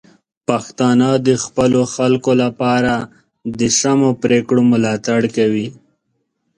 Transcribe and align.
پښتانه 0.47 1.09
د 1.27 1.29
خپلو 1.43 1.81
خلکو 1.95 2.31
لپاره 2.43 2.93
د 3.59 3.61
سمو 3.79 4.09
پریکړو 4.23 4.61
ملاتړ 4.71 5.21
کوي. 5.35 5.67